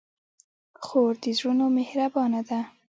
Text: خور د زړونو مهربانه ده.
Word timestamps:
خور 0.83 1.13
د 1.23 1.25
زړونو 1.37 1.65
مهربانه 1.77 2.41
ده. 2.49 2.59